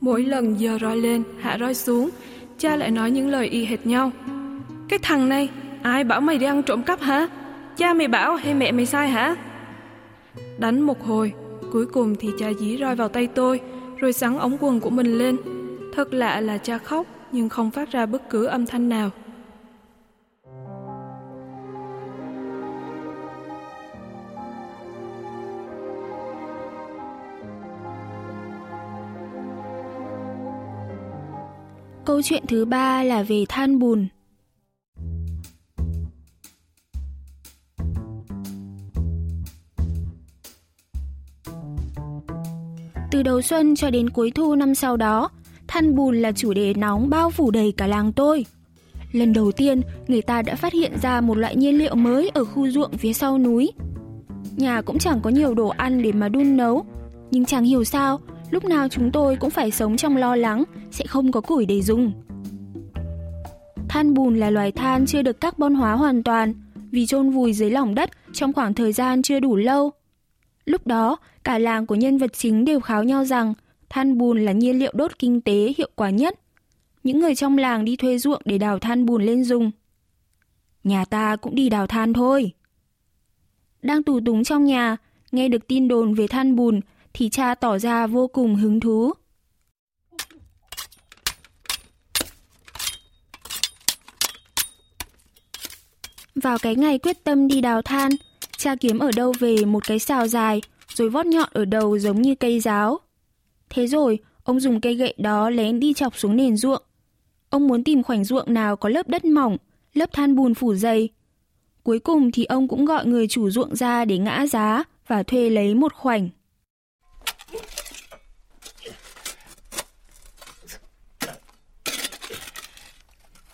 Mỗi 0.01 0.23
lần 0.23 0.59
giơ 0.59 0.77
roi 0.81 0.97
lên, 0.97 1.23
hạ 1.39 1.57
roi 1.59 1.73
xuống, 1.73 2.09
cha 2.57 2.75
lại 2.75 2.91
nói 2.91 3.11
những 3.11 3.27
lời 3.27 3.47
y 3.47 3.65
hệt 3.65 3.85
nhau. 3.85 4.11
Cái 4.89 4.99
thằng 5.01 5.29
này, 5.29 5.49
ai 5.81 6.03
bảo 6.03 6.21
mày 6.21 6.37
đi 6.37 6.45
ăn 6.45 6.63
trộm 6.63 6.83
cắp 6.83 7.01
hả? 7.01 7.27
Cha 7.77 7.93
mày 7.93 8.07
bảo 8.07 8.35
hay 8.35 8.53
mẹ 8.53 8.71
mày 8.71 8.85
sai 8.85 9.09
hả? 9.09 9.35
Đánh 10.57 10.81
một 10.81 11.03
hồi, 11.03 11.33
Cuối 11.71 11.85
cùng 11.85 12.15
thì 12.15 12.29
cha 12.39 12.53
dí 12.53 12.77
roi 12.77 12.95
vào 12.95 13.09
tay 13.09 13.27
tôi, 13.27 13.59
rồi 13.97 14.13
sắn 14.13 14.39
ống 14.39 14.57
quần 14.59 14.79
của 14.79 14.89
mình 14.89 15.17
lên. 15.17 15.37
Thật 15.93 16.13
lạ 16.13 16.41
là 16.41 16.57
cha 16.57 16.77
khóc 16.77 17.07
nhưng 17.31 17.49
không 17.49 17.71
phát 17.71 17.91
ra 17.91 18.05
bất 18.05 18.29
cứ 18.29 18.45
âm 18.45 18.65
thanh 18.65 18.89
nào. 18.89 19.09
Câu 32.05 32.21
chuyện 32.23 32.43
thứ 32.47 32.65
ba 32.65 33.03
là 33.03 33.23
về 33.23 33.45
than 33.49 33.79
bùn. 33.79 34.07
Từ 43.11 43.23
đầu 43.23 43.41
xuân 43.41 43.75
cho 43.75 43.89
đến 43.89 44.09
cuối 44.09 44.31
thu 44.31 44.55
năm 44.55 44.75
sau 44.75 44.97
đó, 44.97 45.29
than 45.67 45.95
bùn 45.95 46.21
là 46.21 46.31
chủ 46.31 46.53
đề 46.53 46.73
nóng 46.73 47.09
bao 47.09 47.29
phủ 47.29 47.51
đầy 47.51 47.73
cả 47.77 47.87
làng 47.87 48.13
tôi. 48.13 48.45
Lần 49.11 49.33
đầu 49.33 49.51
tiên, 49.51 49.81
người 50.07 50.21
ta 50.21 50.41
đã 50.41 50.55
phát 50.55 50.73
hiện 50.73 50.91
ra 51.01 51.21
một 51.21 51.37
loại 51.37 51.55
nhiên 51.55 51.77
liệu 51.77 51.95
mới 51.95 52.29
ở 52.33 52.45
khu 52.45 52.69
ruộng 52.69 52.97
phía 52.97 53.13
sau 53.13 53.37
núi. 53.37 53.71
Nhà 54.57 54.81
cũng 54.81 54.99
chẳng 54.99 55.19
có 55.21 55.29
nhiều 55.29 55.53
đồ 55.53 55.67
ăn 55.67 56.01
để 56.01 56.11
mà 56.11 56.29
đun 56.29 56.57
nấu, 56.57 56.85
nhưng 57.31 57.45
chẳng 57.45 57.63
hiểu 57.63 57.83
sao, 57.83 58.19
lúc 58.49 58.65
nào 58.65 58.87
chúng 58.87 59.11
tôi 59.11 59.35
cũng 59.35 59.49
phải 59.49 59.71
sống 59.71 59.97
trong 59.97 60.17
lo 60.17 60.35
lắng 60.35 60.63
sẽ 60.91 61.05
không 61.07 61.31
có 61.31 61.41
củi 61.41 61.65
để 61.65 61.81
dùng. 61.81 62.11
Than 63.89 64.13
bùn 64.13 64.35
là 64.35 64.49
loài 64.49 64.71
than 64.71 65.05
chưa 65.05 65.21
được 65.21 65.41
carbon 65.41 65.75
hóa 65.75 65.93
hoàn 65.93 66.23
toàn 66.23 66.53
vì 66.91 67.05
chôn 67.05 67.29
vùi 67.29 67.53
dưới 67.53 67.69
lòng 67.69 67.95
đất 67.95 68.09
trong 68.33 68.53
khoảng 68.53 68.73
thời 68.73 68.93
gian 68.93 69.21
chưa 69.21 69.39
đủ 69.39 69.55
lâu. 69.55 69.91
Lúc 70.67 70.87
đó, 70.87 71.17
cả 71.43 71.57
làng 71.57 71.85
của 71.85 71.95
nhân 71.95 72.17
vật 72.17 72.33
chính 72.33 72.65
đều 72.65 72.79
kháo 72.79 73.03
nhau 73.03 73.25
rằng 73.25 73.53
than 73.89 74.17
bùn 74.17 74.45
là 74.45 74.51
nhiên 74.51 74.79
liệu 74.79 74.91
đốt 74.95 75.19
kinh 75.19 75.41
tế 75.41 75.73
hiệu 75.77 75.89
quả 75.95 76.09
nhất. 76.09 76.39
Những 77.03 77.19
người 77.19 77.35
trong 77.35 77.57
làng 77.57 77.85
đi 77.85 77.95
thuê 77.95 78.17
ruộng 78.17 78.41
để 78.45 78.57
đào 78.57 78.79
than 78.79 79.05
bùn 79.05 79.25
lên 79.25 79.43
dùng. 79.43 79.71
Nhà 80.83 81.05
ta 81.05 81.35
cũng 81.35 81.55
đi 81.55 81.69
đào 81.69 81.87
than 81.87 82.13
thôi. 82.13 82.51
Đang 83.81 84.03
tù 84.03 84.19
túng 84.25 84.43
trong 84.43 84.65
nhà, 84.65 84.97
nghe 85.31 85.49
được 85.49 85.67
tin 85.67 85.87
đồn 85.87 86.13
về 86.13 86.27
than 86.27 86.55
bùn 86.55 86.79
thì 87.13 87.29
cha 87.29 87.55
tỏ 87.55 87.77
ra 87.77 88.07
vô 88.07 88.27
cùng 88.27 88.55
hứng 88.55 88.79
thú. 88.79 89.13
Vào 96.35 96.57
cái 96.61 96.75
ngày 96.75 96.97
quyết 96.97 97.23
tâm 97.23 97.47
đi 97.47 97.61
đào 97.61 97.81
than, 97.81 98.11
cha 98.57 98.75
kiếm 98.75 98.99
ở 98.99 99.11
đâu 99.15 99.33
về 99.39 99.55
một 99.65 99.87
cái 99.87 99.99
xào 99.99 100.27
dài, 100.27 100.61
rồi 100.93 101.09
vót 101.09 101.25
nhọn 101.25 101.49
ở 101.51 101.65
đầu 101.65 101.99
giống 101.99 102.21
như 102.21 102.35
cây 102.35 102.59
giáo. 102.59 102.99
Thế 103.69 103.87
rồi, 103.87 104.19
ông 104.43 104.59
dùng 104.59 104.81
cây 104.81 104.95
gậy 104.95 105.13
đó 105.17 105.49
lén 105.49 105.79
đi 105.79 105.93
chọc 105.93 106.17
xuống 106.17 106.35
nền 106.35 106.57
ruộng. 106.57 106.81
Ông 107.49 107.67
muốn 107.67 107.83
tìm 107.83 108.03
khoảnh 108.03 108.23
ruộng 108.23 108.53
nào 108.53 108.75
có 108.75 108.89
lớp 108.89 109.07
đất 109.09 109.25
mỏng, 109.25 109.57
lớp 109.93 110.13
than 110.13 110.35
bùn 110.35 110.53
phủ 110.53 110.75
dày. 110.75 111.09
Cuối 111.83 111.99
cùng 111.99 112.31
thì 112.31 112.45
ông 112.45 112.67
cũng 112.67 112.85
gọi 112.85 113.05
người 113.05 113.27
chủ 113.27 113.49
ruộng 113.49 113.75
ra 113.75 114.05
để 114.05 114.17
ngã 114.17 114.47
giá 114.47 114.83
và 115.07 115.23
thuê 115.23 115.49
lấy 115.49 115.75
một 115.75 115.93
khoảnh. 115.93 116.29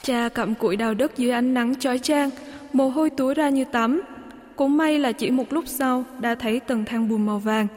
Cha 0.03 0.29
cặm 0.29 0.55
cụi 0.55 0.75
đào 0.75 0.93
đất 0.93 1.17
dưới 1.17 1.31
ánh 1.31 1.53
nắng 1.53 1.79
chói 1.79 1.99
chang, 1.99 2.29
mồ 2.73 2.89
hôi 2.89 3.09
túa 3.09 3.33
ra 3.33 3.49
như 3.49 3.65
tắm. 3.71 4.01
Cũng 4.55 4.77
may 4.77 4.99
là 4.99 5.11
chỉ 5.11 5.31
một 5.31 5.53
lúc 5.53 5.63
sau 5.67 6.05
đã 6.19 6.35
thấy 6.35 6.59
tầng 6.59 6.85
thang 6.85 7.09
bùn 7.09 7.25
màu 7.25 7.39
vàng. 7.39 7.67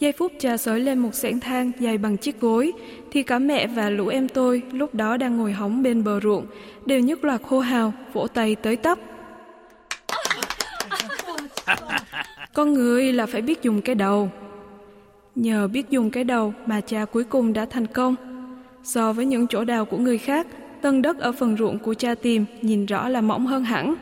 Giây 0.00 0.12
phút 0.12 0.32
cha 0.38 0.56
sới 0.56 0.80
lên 0.80 0.98
một 0.98 1.14
sảnh 1.14 1.40
thang 1.40 1.72
dày 1.80 1.98
bằng 1.98 2.16
chiếc 2.16 2.40
gối, 2.40 2.72
thì 3.10 3.22
cả 3.22 3.38
mẹ 3.38 3.66
và 3.66 3.90
lũ 3.90 4.08
em 4.08 4.28
tôi 4.28 4.62
lúc 4.72 4.94
đó 4.94 5.16
đang 5.16 5.36
ngồi 5.36 5.52
hóng 5.52 5.82
bên 5.82 6.04
bờ 6.04 6.20
ruộng, 6.20 6.46
đều 6.86 7.00
nhức 7.00 7.24
loạt 7.24 7.40
hô 7.44 7.60
hào, 7.60 7.92
vỗ 8.12 8.26
tay 8.26 8.54
tới 8.54 8.76
tấp. 8.76 8.98
Con 12.54 12.74
người 12.74 13.12
là 13.12 13.26
phải 13.26 13.42
biết 13.42 13.62
dùng 13.62 13.80
cái 13.80 13.94
đầu. 13.94 14.30
Nhờ 15.34 15.68
biết 15.68 15.90
dùng 15.90 16.10
cái 16.10 16.24
đầu 16.24 16.54
mà 16.66 16.80
cha 16.80 17.04
cuối 17.04 17.24
cùng 17.24 17.52
đã 17.52 17.66
thành 17.70 17.86
công. 17.86 18.14
So 18.84 19.12
với 19.12 19.26
những 19.26 19.46
chỗ 19.46 19.64
đào 19.64 19.84
của 19.84 19.96
người 19.96 20.18
khác, 20.18 20.46
tầng 20.82 21.02
đất 21.02 21.18
ở 21.18 21.32
phần 21.32 21.56
ruộng 21.56 21.78
của 21.78 21.94
cha 21.94 22.14
tìm 22.14 22.44
nhìn 22.62 22.86
rõ 22.86 23.08
là 23.08 23.20
mỏng 23.20 23.46
hơn 23.46 23.64
hẳn. 23.64 23.94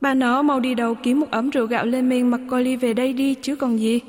Bà 0.00 0.14
nó 0.14 0.42
mau 0.42 0.60
đi 0.60 0.74
đâu 0.74 0.94
kiếm 0.94 1.20
một 1.20 1.30
ấm 1.30 1.50
rượu 1.50 1.66
gạo 1.66 1.86
lên 1.86 2.08
men 2.08 2.28
mặc 2.28 2.40
coi 2.50 2.64
ly 2.64 2.76
về 2.76 2.94
đây 2.94 3.12
đi 3.12 3.34
chứ 3.34 3.56
còn 3.56 3.78
gì. 3.80 4.00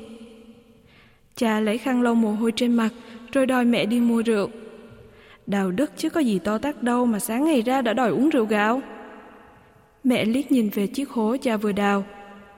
Cha 1.36 1.60
lấy 1.60 1.78
khăn 1.78 2.02
lau 2.02 2.14
mồ 2.14 2.32
hôi 2.32 2.52
trên 2.56 2.74
mặt 2.74 2.88
rồi 3.32 3.46
đòi 3.46 3.64
mẹ 3.64 3.86
đi 3.86 4.00
mua 4.00 4.22
rượu. 4.22 4.50
Đào 5.46 5.70
đất 5.70 5.92
chứ 5.96 6.10
có 6.10 6.20
gì 6.20 6.38
to 6.38 6.58
tát 6.58 6.82
đâu 6.82 7.06
mà 7.06 7.18
sáng 7.18 7.44
ngày 7.44 7.62
ra 7.62 7.82
đã 7.82 7.92
đòi 7.92 8.10
uống 8.10 8.28
rượu 8.28 8.44
gạo. 8.44 8.82
Mẹ 10.04 10.24
liếc 10.24 10.52
nhìn 10.52 10.68
về 10.68 10.86
chiếc 10.86 11.10
hố 11.10 11.36
cha 11.42 11.56
vừa 11.56 11.72
đào. 11.72 12.04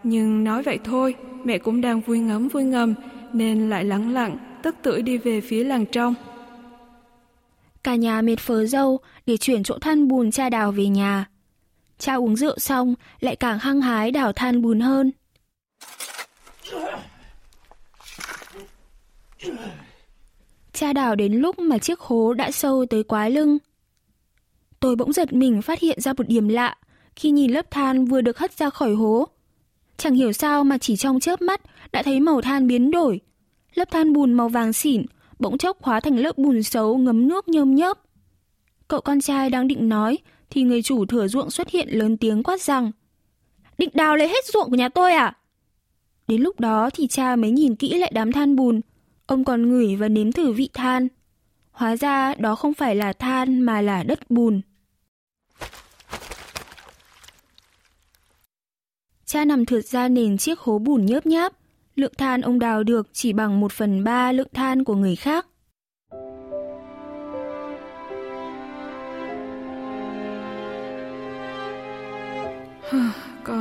Nhưng 0.03 0.45
nói 0.45 0.63
vậy 0.63 0.79
thôi, 0.85 1.15
mẹ 1.45 1.59
cũng 1.59 1.81
đang 1.81 2.01
vui 2.01 2.19
ngấm 2.19 2.49
vui 2.49 2.65
ngầm 2.65 2.95
nên 3.33 3.71
lại 3.71 3.85
lắng 3.85 4.13
lặng, 4.13 4.37
tức 4.63 4.77
tưởi 4.83 5.03
đi 5.03 5.19
về 5.19 5.41
phía 5.41 5.65
làng 5.65 5.87
trong. 5.87 6.15
Cả 7.85 7.95
nhà 7.95 8.23
mệt 8.23 8.37
phớ 8.39 8.67
dâu 8.67 8.99
để 9.27 9.37
chuyển 9.37 9.63
chỗ 9.63 9.79
thân 9.79 10.09
bùn 10.09 10.31
cha 10.31 10.51
đào 10.51 10.73
về 10.73 10.87
nhà. 10.87 11.27
Cha 12.03 12.15
uống 12.15 12.37
rượu 12.37 12.59
xong, 12.59 12.95
lại 13.21 13.37
càng 13.37 13.59
hăng 13.59 13.81
hái 13.81 14.11
đào 14.11 14.33
than 14.33 14.63
bùn 14.63 14.81
hơn. 14.81 15.11
Cha 20.73 20.93
đào 20.93 21.15
đến 21.15 21.33
lúc 21.33 21.59
mà 21.59 21.79
chiếc 21.79 22.01
hố 22.01 22.35
đã 22.35 22.51
sâu 22.51 22.87
tới 22.91 23.03
quái 23.03 23.31
lưng. 23.31 23.59
Tôi 24.81 24.97
bỗng 24.97 25.13
giật 25.13 25.33
mình 25.33 25.63
phát 25.63 25.81
hiện 25.81 26.01
ra 26.01 26.13
một 26.13 26.29
điểm 26.29 26.49
lạ 26.49 26.77
khi 27.17 27.31
nhìn 27.31 27.51
lớp 27.51 27.71
than 27.71 28.05
vừa 28.05 28.21
được 28.21 28.39
hất 28.39 28.53
ra 28.53 28.71
khỏi 28.71 28.95
hố. 28.95 29.29
Chẳng 29.97 30.15
hiểu 30.15 30.33
sao 30.33 30.65
mà 30.65 30.79
chỉ 30.79 30.97
trong 30.97 31.21
chớp 31.21 31.43
mắt 31.43 31.61
đã 31.93 32.03
thấy 32.03 32.21
màu 32.21 32.41
than 32.41 32.67
biến 32.67 32.91
đổi. 32.91 33.21
Lớp 33.75 33.91
than 33.91 34.13
bùn 34.13 34.33
màu 34.33 34.49
vàng 34.49 34.73
xỉn 34.73 35.07
bỗng 35.39 35.59
chốc 35.59 35.83
hóa 35.83 36.01
thành 36.01 36.17
lớp 36.17 36.39
bùn 36.39 36.63
xấu 36.63 36.99
ngấm 36.99 37.29
nước 37.29 37.49
nhôm 37.49 37.75
nhớp. 37.75 37.99
Cậu 38.89 39.01
con 39.01 39.21
trai 39.21 39.51
đang 39.51 39.69
định 39.69 39.89
nói 39.89 40.19
thì 40.53 40.63
người 40.63 40.83
chủ 40.83 41.07
thửa 41.07 41.29
ruộng 41.29 41.51
xuất 41.51 41.71
hiện 41.71 41.89
lớn 41.89 42.17
tiếng 42.17 42.43
quát 42.43 42.61
rằng, 42.61 42.91
Định 43.79 43.91
đào 43.93 44.17
lấy 44.17 44.29
hết 44.29 44.45
ruộng 44.53 44.71
của 44.71 44.77
nhà 44.77 44.89
tôi 44.89 45.13
à? 45.13 45.37
Đến 46.29 46.41
lúc 46.41 46.61
đó 46.61 46.91
thì 46.95 47.07
cha 47.07 47.37
mới 47.37 47.51
nhìn 47.51 47.77
kỹ 47.77 47.99
lại 47.99 48.13
đám 48.15 48.33
than 48.33 48.57
bùn. 48.57 48.81
Ông 49.27 49.45
còn 49.45 49.69
ngửi 49.69 49.97
và 49.97 50.09
nếm 50.09 50.33
thử 50.33 50.53
vị 50.53 50.69
than. 50.75 51.09
Hóa 51.71 51.97
ra 51.97 52.35
đó 52.35 52.55
không 52.55 52.75
phải 52.75 52.95
là 52.97 53.13
than 53.13 53.61
mà 53.61 53.81
là 53.81 54.03
đất 54.03 54.31
bùn. 54.31 54.61
Cha 59.25 59.45
nằm 59.45 59.65
thượt 59.65 59.85
ra 59.85 60.09
nền 60.09 60.39
chiếc 60.39 60.59
hố 60.59 60.79
bùn 60.79 61.07
nhớp 61.07 61.27
nháp. 61.27 61.53
Lượng 61.97 62.13
than 62.19 62.41
ông 62.41 62.59
đào 62.59 62.83
được 62.83 63.09
chỉ 63.13 63.33
bằng 63.33 63.61
một 63.61 63.73
phần 63.73 64.05
ba 64.05 64.33
lượng 64.33 64.49
than 64.55 64.85
của 64.85 64.95
người 64.95 65.17
khác. 65.17 65.47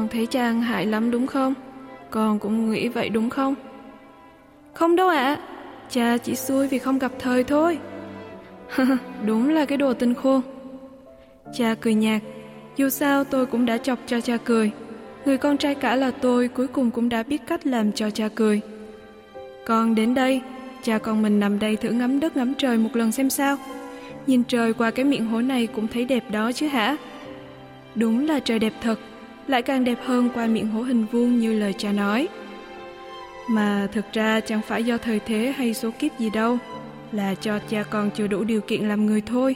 Con 0.01 0.08
thấy 0.08 0.25
Trang 0.25 0.62
hại 0.62 0.86
lắm 0.86 1.12
đúng 1.12 1.27
không? 1.27 1.53
Con 2.10 2.39
cũng 2.39 2.72
nghĩ 2.72 2.88
vậy 2.88 3.10
đúng 3.10 3.29
không? 3.29 3.55
Không 4.74 4.96
đâu 4.96 5.10
ạ, 5.10 5.24
à. 5.24 5.39
cha 5.89 6.17
chỉ 6.17 6.36
xui 6.36 6.67
vì 6.67 6.79
không 6.79 7.00
gặp 7.00 7.12
thời 7.20 7.43
thôi. 7.43 7.77
đúng 9.25 9.50
là 9.50 9.65
cái 9.65 9.77
đồ 9.77 9.93
tinh 9.93 10.13
khôn. 10.13 10.41
Cha 11.53 11.75
cười 11.81 11.93
nhạt, 11.93 12.22
dù 12.77 12.89
sao 12.89 13.24
tôi 13.24 13.46
cũng 13.46 13.65
đã 13.65 13.77
chọc 13.77 14.00
cho 14.05 14.22
cha 14.22 14.38
cười. 14.38 14.72
Người 15.25 15.38
con 15.38 15.58
trai 15.58 15.75
cả 15.75 15.96
là 15.96 16.12
tôi 16.12 16.48
cuối 16.48 16.67
cùng 16.67 16.91
cũng 16.91 17.10
đã 17.10 17.24
biết 17.24 17.41
cách 17.48 17.67
làm 17.67 17.91
cho 17.91 18.10
cha 18.10 18.27
cười. 18.36 18.62
Con 19.65 19.96
đến 19.96 20.13
đây, 20.13 20.41
cha 20.84 20.98
con 20.98 21.22
mình 21.22 21.39
nằm 21.39 21.60
đây 21.60 21.75
thử 21.75 21.89
ngắm 21.89 22.20
đất 22.20 22.38
ngắm 22.38 22.53
trời 22.58 22.77
một 22.77 22.96
lần 22.96 23.12
xem 23.12 23.29
sao. 23.29 23.58
Nhìn 24.27 24.43
trời 24.43 24.74
qua 24.74 24.91
cái 24.91 25.05
miệng 25.05 25.25
hố 25.25 25.41
này 25.41 25.67
cũng 25.67 25.88
thấy 25.88 26.05
đẹp 26.05 26.24
đó 26.31 26.51
chứ 26.51 26.67
hả? 26.67 26.98
Đúng 27.96 28.27
là 28.27 28.39
trời 28.39 28.60
đẹp 28.60 28.74
thật, 28.81 29.00
lại 29.48 29.62
càng 29.62 29.83
đẹp 29.83 29.98
hơn 30.03 30.29
qua 30.33 30.48
miệng 30.48 30.67
hố 30.67 30.81
hình 30.81 31.05
vuông 31.12 31.39
như 31.39 31.60
lời 31.60 31.74
cha 31.77 31.91
nói. 31.91 32.27
Mà 33.50 33.88
thực 33.91 34.05
ra 34.13 34.39
chẳng 34.39 34.62
phải 34.67 34.83
do 34.83 34.98
thời 34.98 35.19
thế 35.19 35.53
hay 35.57 35.74
số 35.74 35.91
kiếp 36.00 36.19
gì 36.19 36.29
đâu, 36.29 36.57
là 37.12 37.36
cho 37.36 37.60
cha 37.69 37.83
con 37.83 38.10
chưa 38.15 38.27
đủ 38.27 38.43
điều 38.43 38.62
kiện 38.62 38.88
làm 38.88 39.05
người 39.05 39.21
thôi. 39.21 39.55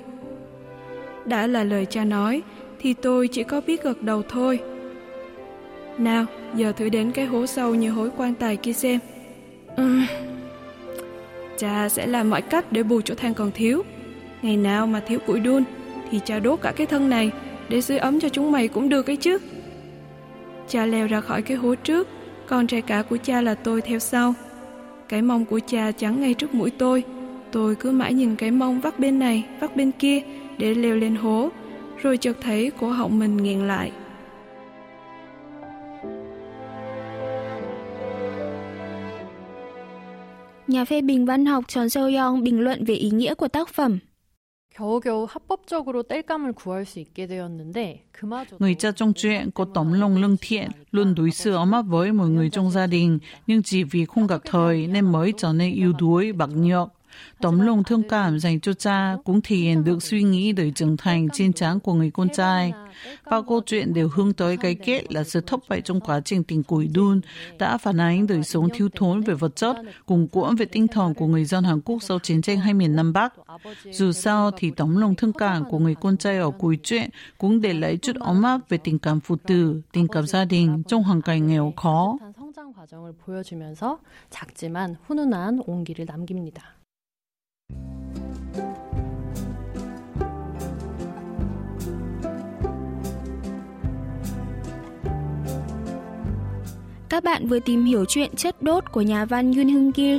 Đã 1.26 1.48
là 1.48 1.64
lời 1.64 1.86
cha 1.86 2.04
nói, 2.04 2.42
thì 2.80 2.94
tôi 2.94 3.28
chỉ 3.28 3.44
có 3.44 3.62
biết 3.68 3.84
gật 3.84 4.02
đầu 4.02 4.22
thôi. 4.30 4.60
Nào, 5.98 6.26
giờ 6.56 6.72
thử 6.72 6.90
đến 6.90 7.12
cái 7.12 7.26
hố 7.26 7.46
sâu 7.46 7.76
như 7.76 7.92
hối 7.92 8.10
quan 8.18 8.34
tài 8.34 8.58
kia 8.58 8.74
xem. 8.74 9.00
Uhm. 9.82 10.06
Cha 11.58 11.90
sẽ 11.90 12.08
làm 12.08 12.30
mọi 12.30 12.42
cách 12.42 12.72
để 12.72 12.84
bù 12.84 13.02
chỗ 13.02 13.16
than 13.16 13.34
còn 13.34 13.52
thiếu. 13.52 13.84
Ngày 14.42 14.58
nào 14.58 14.88
mà 14.88 15.00
thiếu 15.00 15.20
củi 15.20 15.40
đun, 15.40 15.64
thì 16.12 16.20
cha 16.26 16.40
đốt 16.40 16.62
cả 16.62 16.72
cái 16.76 16.88
thân 16.88 17.10
này 17.10 17.32
để 17.70 17.82
sưởi 17.82 17.98
ấm 17.98 18.20
cho 18.20 18.30
chúng 18.30 18.52
mày 18.52 18.68
cũng 18.68 18.90
được 18.90 19.10
ấy 19.10 19.16
chứ. 19.16 19.38
Cha 20.68 20.86
leo 20.86 21.08
ra 21.08 21.22
khỏi 21.22 21.42
cái 21.42 21.58
hố 21.58 21.76
trước, 21.76 22.08
con 22.48 22.68
trai 22.68 22.82
cả 22.82 23.04
của 23.10 23.18
cha 23.18 23.42
là 23.42 23.56
tôi 23.56 23.82
theo 23.82 24.00
sau. 24.00 24.34
cái 25.10 25.22
mông 25.22 25.46
của 25.46 25.60
cha 25.68 25.92
chắn 25.92 26.22
ngay 26.22 26.34
trước 26.34 26.54
mũi 26.54 26.72
tôi. 26.72 27.04
Tôi 27.52 27.76
cứ 27.76 27.92
mãi 27.92 28.14
nhìn 28.14 28.36
cái 28.36 28.52
mông 28.52 28.80
vắt 28.82 29.00
bên 29.00 29.20
này, 29.20 29.46
vắt 29.60 29.76
bên 29.76 29.92
kia 29.92 30.22
để 30.58 30.74
leo 30.74 30.96
lên 30.96 31.16
hố, 31.16 31.50
rồi 32.02 32.18
chợt 32.18 32.38
thấy 32.42 32.72
cổ 32.80 32.90
họng 32.90 33.20
mình 33.20 33.38
nghẹn 33.38 33.68
lại. 33.68 33.92
Nhà 40.68 40.86
phê 40.86 41.02
bình 41.02 41.26
văn 41.26 41.46
học 41.46 41.64
Tròn 41.68 41.90
Seo 41.90 42.12
Yong 42.18 42.44
bình 42.44 42.60
luận 42.60 42.86
về 42.86 42.94
ý 42.94 43.10
nghĩa 43.10 43.36
của 43.36 43.48
tác 43.48 43.70
phẩm. 43.70 44.00
겨우겨우 44.81 45.27
합법적으로 45.29 46.03
땔감을 46.05 46.53
구할 46.55 46.87
수 46.87 47.01
있게 47.01 47.27
되었는데 47.27 48.05
그마저 48.13 48.57
Người 48.59 48.75
cha 48.75 48.93
trong 48.93 49.13
chuyện 49.15 49.51
có 49.51 49.65
tấm 49.75 49.93
lòng 49.93 50.17
lương 50.17 50.37
thiện, 50.41 50.71
luôn 50.91 51.15
đối 51.15 51.31
xử 51.31 51.55
ấm 51.55 51.73
áp 51.73 51.83
với 51.83 52.13
mọi 52.13 52.29
người 52.29 52.51
trong 52.51 52.71
gia 52.71 52.87
đình, 52.87 53.19
nhưng 53.47 53.63
chỉ 53.63 53.85
vì 53.85 54.05
không 54.05 54.27
gặp 54.27 54.41
thời 54.45 54.87
nên 54.87 55.13
mới 55.13 55.33
trở 55.37 55.53
nên 55.53 55.75
yếu 55.75 55.93
đuối, 55.93 56.33
bạc 56.33 56.51
nhược. 56.55 56.89
Tấm 57.41 57.61
lòng 57.61 57.85
thương 57.85 58.03
cảm 58.09 58.39
dành 58.39 58.61
cho 58.61 58.73
cha 58.73 59.17
cũng 59.25 59.41
thể 59.41 59.57
hiện 59.57 59.85
được 59.85 60.03
suy 60.03 60.23
nghĩ 60.23 60.53
đời 60.53 60.73
trưởng 60.75 60.97
thành 60.97 61.29
trên 61.33 61.53
trán 61.53 61.81
của 61.81 61.95
người 61.95 62.11
con 62.11 62.29
trai. 62.29 62.73
Bao 63.31 63.43
câu 63.43 63.61
chuyện 63.67 63.95
đều 63.95 64.09
hướng 64.13 64.33
tới 64.33 64.57
cái 64.57 64.75
kết 64.75 65.13
là 65.13 65.25
sự 65.25 65.41
thất 65.41 65.61
bại 65.69 65.81
trong 65.81 66.01
quá 66.01 66.21
trình 66.21 66.45
tình 66.45 66.63
củi 66.63 66.89
đun 66.95 67.21
đã 67.59 67.79
phản 67.79 68.01
ánh 68.01 68.27
đời 68.27 68.43
sống 68.43 68.69
thiếu 68.75 68.89
thốn 68.97 69.21
về 69.21 69.35
vật 69.35 69.57
chất, 69.57 69.77
cùng 70.07 70.29
cuỗm 70.29 70.57
về 70.57 70.67
tinh 70.67 70.87
thần 70.89 71.15
của 71.15 71.27
người 71.27 71.45
dân 71.45 71.65
Hàn 71.65 71.81
Quốc 71.81 72.03
sau 72.03 72.19
chiến 72.19 72.43
tranh 72.43 72.59
hai 72.59 72.75
miền 72.75 72.97
Nam 72.97 73.13
Bắc. 73.13 73.35
Dù 73.91 74.13
sao 74.13 74.51
thì 74.57 74.71
tấm 74.71 74.97
lòng 74.97 75.15
thương 75.15 75.33
cảm 75.33 75.65
của 75.71 75.79
người 75.79 75.95
con 75.95 76.17
trai 76.17 76.39
ở 76.39 76.51
cuối 76.51 76.79
chuyện 76.83 77.11
cũng 77.39 77.61
để 77.61 77.73
lại 77.73 77.97
chút 77.97 78.17
ấm 78.17 78.43
áp 78.43 78.61
về 78.69 78.79
tình 78.79 78.99
cảm 78.99 79.21
phụ 79.21 79.37
tử, 79.37 79.83
tình 79.93 80.09
cảm 80.09 80.27
gia 80.27 80.45
đình 80.45 80.83
trong 80.89 81.03
hoàn 81.03 81.23
cảnh 81.23 81.47
nghèo 81.47 81.73
khó. 81.77 82.19
성장 82.51 82.73
과정을 82.73 83.15
보여주면서 83.25 84.01
작지만 84.31 84.97
훈훈한 85.07 85.63
온기를 85.67 86.05
남깁니다. 86.05 86.74
Các 97.10 97.24
bạn 97.24 97.48
vừa 97.48 97.60
tìm 97.60 97.86
hiểu 97.86 98.06
chuyện 98.06 98.36
Chất 98.36 98.62
đốt 98.62 98.92
của 98.92 99.02
nhà 99.02 99.26
văn 99.26 99.54
Yun 99.54 99.70
Hưng 99.70 99.92
Gil. 99.96 100.18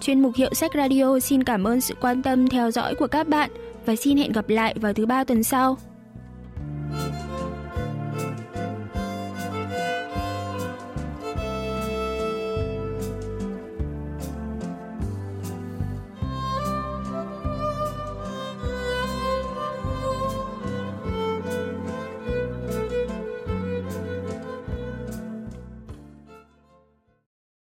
Chuyên 0.00 0.22
mục 0.22 0.32
Hiệu 0.36 0.54
sách 0.54 0.70
Radio 0.74 1.18
xin 1.20 1.44
cảm 1.44 1.64
ơn 1.64 1.80
sự 1.80 1.94
quan 2.00 2.22
tâm 2.22 2.48
theo 2.48 2.70
dõi 2.70 2.94
của 2.94 3.06
các 3.06 3.28
bạn 3.28 3.50
và 3.86 3.96
xin 3.96 4.16
hẹn 4.16 4.32
gặp 4.32 4.48
lại 4.48 4.74
vào 4.80 4.92
thứ 4.92 5.06
ba 5.06 5.24
tuần 5.24 5.42
sau. 5.42 5.76